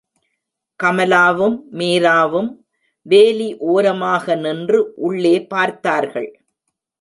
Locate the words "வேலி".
3.05-3.49